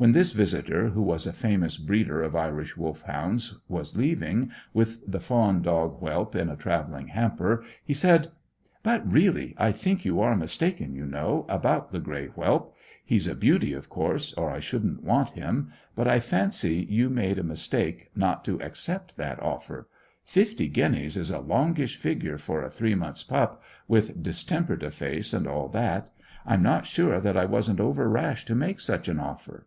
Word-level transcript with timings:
When 0.00 0.12
this 0.12 0.30
visitor, 0.30 0.90
who 0.90 1.02
was 1.02 1.26
a 1.26 1.32
famous 1.32 1.76
breeder 1.76 2.22
of 2.22 2.36
Irish 2.36 2.76
Wolfhounds, 2.76 3.58
was 3.66 3.96
leaving, 3.96 4.52
with 4.72 5.00
the 5.04 5.18
fawn 5.18 5.60
dog 5.60 5.96
whelp 5.98 6.36
in 6.36 6.48
a 6.48 6.54
travelling 6.54 7.08
hamper, 7.08 7.64
he 7.84 7.92
said 7.94 8.28
"But, 8.84 9.12
really, 9.12 9.56
I 9.58 9.72
think 9.72 10.04
you 10.04 10.20
are 10.20 10.36
mistaken, 10.36 10.94
you 10.94 11.04
know, 11.04 11.46
about 11.48 11.90
the 11.90 11.98
grey 11.98 12.26
whelp. 12.28 12.76
He's 13.04 13.26
a 13.26 13.34
beauty, 13.34 13.72
of 13.72 13.88
course, 13.88 14.32
or 14.34 14.52
I 14.52 14.60
shouldn't 14.60 15.02
want 15.02 15.30
him; 15.30 15.72
but 15.96 16.06
I 16.06 16.20
fancy 16.20 16.86
you 16.88 17.10
made 17.10 17.40
a 17.40 17.42
mistake 17.42 18.12
not 18.14 18.44
to 18.44 18.62
accept 18.62 19.16
that 19.16 19.42
offer. 19.42 19.88
Fifty 20.24 20.68
guineas 20.68 21.16
is 21.16 21.32
a 21.32 21.40
longish 21.40 21.96
figure 21.96 22.38
for 22.38 22.62
a 22.62 22.70
three 22.70 22.94
months' 22.94 23.24
pup, 23.24 23.60
with 23.88 24.22
distemper 24.22 24.76
to 24.76 24.92
face 24.92 25.34
and 25.34 25.48
all 25.48 25.66
that. 25.70 26.10
I'm 26.46 26.62
not 26.62 26.86
sure 26.86 27.18
that 27.18 27.36
I 27.36 27.46
wasn't 27.46 27.80
over 27.80 28.08
rash 28.08 28.44
to 28.44 28.54
make 28.54 28.78
such 28.78 29.08
an 29.08 29.18
offer." 29.18 29.66